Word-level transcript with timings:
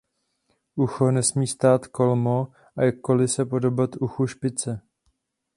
Ucho 0.75 1.11
nesmí 1.11 1.47
stát 1.47 1.87
kolmo 1.87 2.47
a 2.77 2.81
jakkoli 2.83 3.27
se 3.27 3.45
podobat 3.45 3.95
uchu 3.95 4.27
špice. 4.27 4.81